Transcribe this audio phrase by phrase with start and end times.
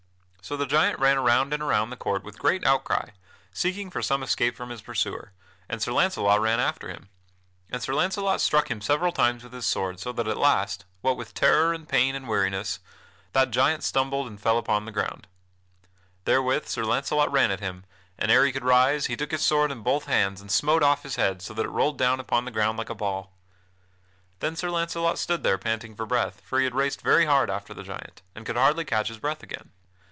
[0.43, 3.11] So the giant ran around and around the court with great outcry,
[3.53, 5.31] seeking for some escape from his pursuer,
[5.69, 7.07] and Sir Launcelot ran after him.
[7.69, 11.15] And Sir Launcelot struck him several times with his sword, so that at last, what
[11.15, 12.79] with terror and pain and weariness,
[13.31, 15.27] that giant stumbled and fell upon the ground.
[16.25, 17.85] Therewith Sir Launcelot ran at him,
[18.17, 21.03] and, ere he could rise, he took his sword in both hands and smote off
[21.03, 23.31] his head so that it rolled down upon the ground like a ball.
[24.39, 27.73] Then Sir Launcelot stood there panting for breath, for he had raced very hard after
[27.73, 29.69] the giant, and could hardly catch his breath again.